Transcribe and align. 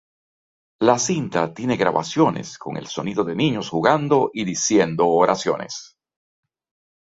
La 0.79 0.97
cinta 0.97 1.53
tiene 1.53 1.77
grabaciones 1.77 2.57
con 2.57 2.75
el 2.75 2.87
sonido 2.87 3.23
de 3.23 3.35
niños 3.35 3.69
jugando 3.69 4.31
y 4.33 4.45
diciendo 4.45 5.07
oraciones. 5.07 5.95